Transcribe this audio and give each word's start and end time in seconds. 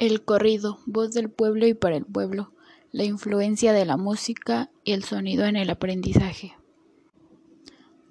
El 0.00 0.24
corrido, 0.24 0.78
voz 0.86 1.12
del 1.12 1.28
pueblo 1.28 1.66
y 1.66 1.74
para 1.74 1.94
el 1.94 2.06
pueblo, 2.06 2.54
la 2.90 3.04
influencia 3.04 3.74
de 3.74 3.84
la 3.84 3.98
música 3.98 4.70
y 4.82 4.92
el 4.92 5.04
sonido 5.04 5.44
en 5.44 5.56
el 5.56 5.68
aprendizaje. 5.68 6.54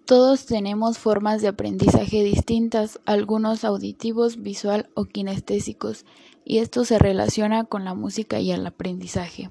Todos 0.05 0.45
tenemos 0.45 0.99
formas 0.99 1.41
de 1.41 1.47
aprendizaje 1.47 2.23
distintas, 2.23 2.99
algunos 3.05 3.63
auditivos, 3.63 4.43
visual 4.43 4.91
o 4.93 5.05
kinestésicos, 5.05 6.05
y 6.45 6.59
esto 6.59 6.85
se 6.85 6.99
relaciona 6.99 7.63
con 7.63 7.85
la 7.85 7.95
música 7.95 8.39
y 8.39 8.51
el 8.51 8.67
aprendizaje. 8.67 9.49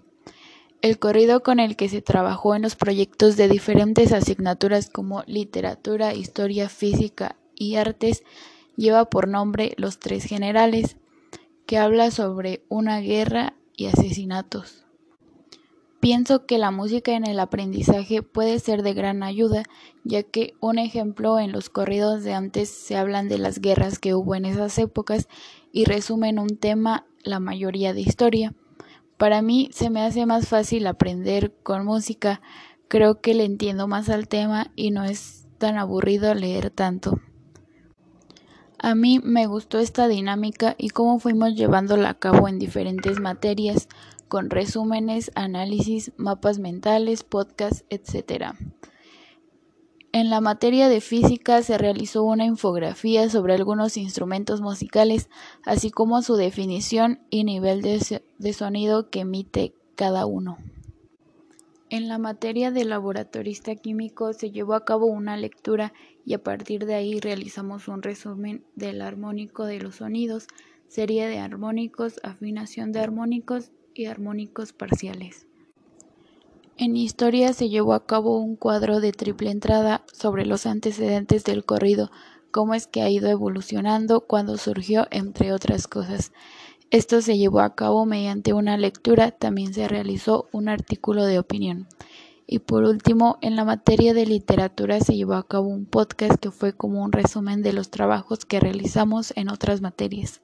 El 0.81 1.01
corrido 1.01 1.43
con 1.43 1.59
el 1.59 1.75
que 1.75 1.89
se 1.89 2.03
trabajó 2.03 2.55
en 2.55 2.63
los 2.63 2.77
proyectos 2.77 3.37
de 3.37 3.49
diferentes 3.49 4.13
asignaturas 4.13 4.91
como 4.91 5.25
literatura, 5.27 6.15
historia, 6.15 6.69
física 6.69 7.35
y 7.57 7.75
artes 7.75 8.23
lleva 8.77 9.07
por 9.07 9.27
nombre 9.27 9.75
Los 9.77 9.99
Tres 9.99 10.23
Generales 10.23 10.97
que 11.69 11.77
habla 11.77 12.11
sobre 12.11 12.65
una 12.71 12.99
guerra 13.01 13.53
y 13.77 13.89
asesinatos. 13.89 14.87
Pienso 16.01 16.47
que 16.47 16.57
la 16.57 16.71
música 16.71 17.13
en 17.13 17.29
el 17.29 17.39
aprendizaje 17.39 18.23
puede 18.23 18.59
ser 18.59 18.83
de 18.83 18.95
gran 18.95 19.23
ayuda, 19.23 19.65
ya 20.03 20.23
que 20.23 20.55
un 20.61 20.79
ejemplo 20.79 21.39
en 21.39 21.53
los 21.53 21.69
corridos 21.69 22.25
de 22.25 22.33
antes 22.33 22.71
se 22.71 22.97
hablan 22.97 23.29
de 23.29 23.37
las 23.37 23.61
guerras 23.61 23.99
que 23.99 24.15
hubo 24.15 24.35
en 24.35 24.47
esas 24.47 24.79
épocas 24.79 25.29
y 25.71 25.85
resumen 25.85 26.39
un 26.39 26.57
tema 26.57 27.05
la 27.23 27.39
mayoría 27.39 27.93
de 27.93 28.01
historia. 28.01 28.55
Para 29.19 29.43
mí 29.43 29.69
se 29.71 29.91
me 29.91 30.01
hace 30.01 30.25
más 30.25 30.49
fácil 30.49 30.87
aprender 30.87 31.53
con 31.63 31.85
música, 31.85 32.41
creo 32.89 33.21
que 33.21 33.35
le 33.35 33.45
entiendo 33.45 33.87
más 33.89 34.09
al 34.09 34.27
tema 34.27 34.73
y 34.75 34.91
no 34.91 35.05
es 35.05 35.47
tan 35.59 35.77
aburrido 35.77 36.33
leer 36.35 36.71
tanto. 36.71 37.21
A 38.79 38.95
mí 38.95 39.19
me 39.23 39.47
gustó 39.47 39.81
esta 39.81 40.07
dinámica 40.07 40.77
y 40.79 40.91
cómo 40.91 41.19
fuimos 41.19 41.55
llevándola 41.57 42.11
a 42.11 42.15
cabo 42.15 42.47
en 42.47 42.61
diferentes 42.61 43.19
materias, 43.19 43.89
con 44.29 44.51
resúmenes, 44.51 45.33
análisis, 45.35 46.13
mapas 46.17 46.61
mentales, 46.61 47.25
podcasts, 47.25 47.85
etc. 47.91 48.53
En 50.13 50.31
la 50.31 50.41
materia 50.41 50.89
de 50.89 51.01
física 51.01 51.63
se 51.63 51.77
realizó 51.77 52.23
una 52.23 52.45
infografía 52.45 53.29
sobre 53.29 53.55
algunos 53.55 53.97
instrumentos 53.97 54.61
musicales, 54.61 55.29
así 55.65 55.91
como 55.91 56.23
su 56.23 56.37
definición 56.37 57.21
y 57.31 57.45
nivel 57.45 57.83
de, 57.83 58.53
sonido 58.53 59.11
que 59.11 59.21
emite 59.21 59.75
cada 59.97 60.25
uno. 60.25 60.57
En 61.91 62.09
la 62.09 62.19
materia 62.19 62.71
de 62.71 62.85
laboratorista 62.85 63.75
químico 63.75 64.35
se 64.35 64.51
llevó 64.51 64.75
a 64.75 64.85
cabo 64.85 65.07
una 65.07 65.39
lectura 65.39 65.95
y 66.25 66.35
a 66.35 66.43
partir 66.43 66.85
de 66.85 66.95
ahí 66.95 67.19
realizamos 67.19 67.89
un 67.89 68.03
resumen 68.03 68.63
del 68.77 69.01
armónico 69.01 69.65
de 69.65 69.81
los 69.81 69.97
sonidos, 69.97 70.49
serie 70.87 71.27
de 71.29 71.39
armónicos, 71.39 72.21
afinación 72.23 72.93
de 72.93 73.01
armónicos 73.01 73.71
y 73.95 74.05
armónicos 74.05 74.75
parciales. 74.75 75.47
En 76.77 76.95
historia 76.97 77.55
se 77.55 77.71
llevó 77.71 77.95
a 77.95 78.05
cabo 78.05 78.39
un 78.39 78.55
cuadro 78.55 79.01
de 79.01 79.13
triple 79.13 79.51
entrada 79.51 80.05
sobre 80.13 80.45
los 80.45 80.67
antecedentes 80.67 81.43
del 81.45 81.65
corrido, 81.65 82.11
cómo 82.51 82.75
es 82.75 82.87
que 82.87 83.01
ha 83.01 83.09
ido 83.09 83.31
evolucionando, 83.31 84.21
cuando 84.21 84.59
surgió, 84.59 85.07
entre 85.11 85.53
otras 85.53 85.89
cosas. 85.89 86.33
Esto 86.91 87.21
se 87.21 87.37
llevó 87.37 87.61
a 87.61 87.75
cabo 87.75 88.07
mediante 88.07 88.55
una 88.55 88.79
lectura, 88.79 89.31
también 89.31 89.75
se 89.75 89.89
realizó 89.89 90.49
un 90.53 90.71
artículo 90.71 91.27
de 91.27 91.39
opinión. 91.39 91.87
Y 92.47 92.61
por 92.61 92.85
último, 92.85 93.37
en 93.43 93.57
la 93.57 93.67
materia 93.67 94.15
de 94.15 94.25
literatura 94.25 94.99
se 95.01 95.15
llevó 95.15 95.35
a 95.35 95.47
cabo 95.47 95.69
un 95.69 95.85
podcast 95.85 96.41
que 96.41 96.51
fue 96.51 96.73
como 96.73 97.05
un 97.05 97.13
resumen 97.13 97.63
de 97.63 97.75
los 97.75 97.91
trabajos 97.91 98.47
que 98.47 98.59
realizamos 98.59 99.35
en 99.37 99.51
otras 99.51 99.83
materias. 99.83 100.41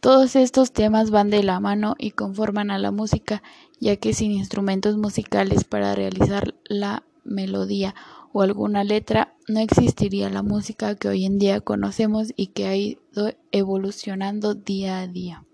Todos 0.00 0.36
estos 0.36 0.72
temas 0.72 1.10
van 1.10 1.30
de 1.30 1.42
la 1.42 1.60
mano 1.60 1.94
y 1.96 2.10
conforman 2.10 2.70
a 2.70 2.78
la 2.78 2.90
música, 2.90 3.42
ya 3.80 3.96
que 3.96 4.12
sin 4.12 4.32
instrumentos 4.32 4.98
musicales 4.98 5.64
para 5.64 5.94
realizar 5.94 6.54
la 6.64 7.04
melodía 7.24 7.94
o 8.32 8.42
alguna 8.42 8.84
letra, 8.84 9.34
no 9.48 9.60
existiría 9.60 10.30
la 10.30 10.42
música 10.42 10.94
que 10.94 11.08
hoy 11.08 11.24
en 11.24 11.38
día 11.38 11.60
conocemos 11.60 12.32
y 12.36 12.48
que 12.48 12.66
ha 12.66 12.76
ido 12.76 13.34
evolucionando 13.50 14.54
día 14.54 15.00
a 15.00 15.06
día. 15.06 15.44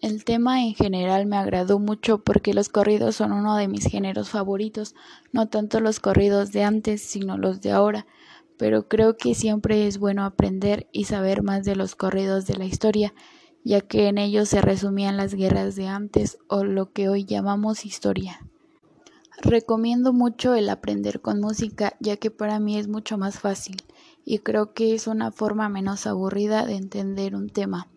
El 0.00 0.24
tema 0.24 0.64
en 0.64 0.74
general 0.74 1.26
me 1.26 1.36
agradó 1.36 1.78
mucho 1.78 2.24
porque 2.24 2.54
los 2.54 2.68
corridos 2.68 3.14
son 3.14 3.32
uno 3.32 3.56
de 3.56 3.68
mis 3.68 3.86
géneros 3.86 4.30
favoritos, 4.30 4.96
no 5.30 5.48
tanto 5.48 5.78
los 5.78 6.00
corridos 6.00 6.50
de 6.50 6.64
antes, 6.64 7.02
sino 7.02 7.38
los 7.38 7.60
de 7.60 7.70
ahora, 7.70 8.06
pero 8.58 8.88
creo 8.88 9.16
que 9.16 9.36
siempre 9.36 9.86
es 9.86 9.98
bueno 9.98 10.24
aprender 10.24 10.88
y 10.90 11.04
saber 11.04 11.44
más 11.44 11.64
de 11.64 11.76
los 11.76 11.94
corridos 11.94 12.46
de 12.46 12.56
la 12.56 12.64
historia, 12.64 13.14
ya 13.64 13.80
que 13.80 14.08
en 14.08 14.18
ellos 14.18 14.48
se 14.48 14.60
resumían 14.60 15.16
las 15.16 15.34
guerras 15.34 15.76
de 15.76 15.86
antes 15.86 16.36
o 16.48 16.64
lo 16.64 16.92
que 16.92 17.08
hoy 17.08 17.24
llamamos 17.24 17.86
historia. 17.86 18.40
Recomiendo 19.44 20.12
mucho 20.12 20.54
el 20.54 20.70
aprender 20.70 21.20
con 21.20 21.40
música 21.40 21.96
ya 21.98 22.16
que 22.16 22.30
para 22.30 22.60
mí 22.60 22.78
es 22.78 22.86
mucho 22.86 23.18
más 23.18 23.40
fácil 23.40 23.82
y 24.24 24.38
creo 24.38 24.72
que 24.72 24.94
es 24.94 25.08
una 25.08 25.32
forma 25.32 25.68
menos 25.68 26.06
aburrida 26.06 26.64
de 26.64 26.76
entender 26.76 27.34
un 27.34 27.48
tema. 27.48 27.88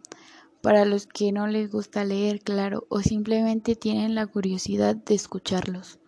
Para 0.61 0.85
los 0.85 1.05
que 1.05 1.31
no 1.31 1.45
les 1.45 1.69
gusta 1.69 2.03
leer, 2.03 2.41
claro, 2.41 2.87
o 2.89 3.01
simplemente 3.01 3.75
tienen 3.75 4.15
la 4.15 4.25
curiosidad 4.25 4.95
de 4.95 5.13
escucharlos. 5.13 5.99